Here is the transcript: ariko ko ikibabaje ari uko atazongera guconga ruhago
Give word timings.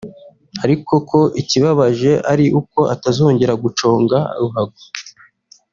ariko 0.63 0.93
ko 1.09 1.19
ikibabaje 1.41 2.11
ari 2.31 2.45
uko 2.59 2.79
atazongera 2.95 3.53
guconga 3.63 4.17
ruhago 4.39 4.81